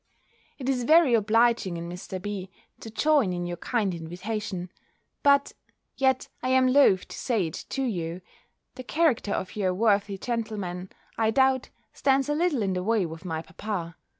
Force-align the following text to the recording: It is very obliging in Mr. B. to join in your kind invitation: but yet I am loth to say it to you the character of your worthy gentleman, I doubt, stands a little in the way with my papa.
It 0.57 0.67
is 0.67 0.83
very 0.83 1.13
obliging 1.13 1.77
in 1.77 1.87
Mr. 1.87 2.19
B. 2.19 2.49
to 2.79 2.89
join 2.89 3.33
in 3.33 3.45
your 3.45 3.57
kind 3.57 3.93
invitation: 3.93 4.71
but 5.21 5.53
yet 5.95 6.27
I 6.41 6.49
am 6.49 6.65
loth 6.67 7.07
to 7.09 7.15
say 7.15 7.45
it 7.45 7.65
to 7.69 7.83
you 7.83 8.21
the 8.73 8.83
character 8.83 9.31
of 9.31 9.55
your 9.55 9.75
worthy 9.75 10.17
gentleman, 10.17 10.89
I 11.19 11.29
doubt, 11.29 11.69
stands 11.93 12.29
a 12.29 12.33
little 12.33 12.63
in 12.63 12.73
the 12.73 12.81
way 12.81 13.05
with 13.05 13.25
my 13.25 13.43
papa. 13.43 13.95